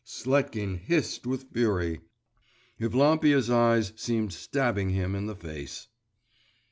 Sletkin 0.03 0.79
hissed 0.79 1.27
with 1.27 1.51
fury; 1.53 2.01
Evlampia's 2.79 3.51
eyes 3.51 3.93
seemed 3.95 4.33
stabbing 4.33 4.89
him 4.89 5.13
in 5.13 5.27
the 5.27 5.35
face. 5.35 5.89